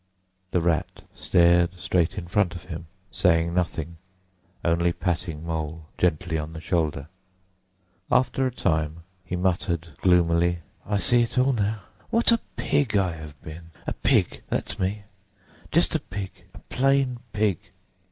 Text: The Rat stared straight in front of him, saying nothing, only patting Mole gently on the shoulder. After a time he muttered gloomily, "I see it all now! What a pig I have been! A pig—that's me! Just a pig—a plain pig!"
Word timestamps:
The 0.49 0.61
Rat 0.61 1.03
stared 1.13 1.79
straight 1.79 2.17
in 2.17 2.27
front 2.27 2.55
of 2.55 2.63
him, 2.63 2.87
saying 3.11 3.53
nothing, 3.53 3.97
only 4.65 4.93
patting 4.93 5.45
Mole 5.45 5.85
gently 5.99 6.39
on 6.39 6.53
the 6.53 6.59
shoulder. 6.59 7.07
After 8.11 8.47
a 8.47 8.51
time 8.51 9.03
he 9.23 9.35
muttered 9.35 9.89
gloomily, 10.01 10.63
"I 10.87 10.97
see 10.97 11.21
it 11.21 11.37
all 11.37 11.53
now! 11.53 11.81
What 12.09 12.31
a 12.31 12.39
pig 12.55 12.97
I 12.97 13.11
have 13.13 13.39
been! 13.43 13.69
A 13.85 13.93
pig—that's 13.93 14.79
me! 14.79 15.03
Just 15.71 15.93
a 15.93 15.99
pig—a 15.99 16.57
plain 16.73 17.19
pig!" 17.31 17.59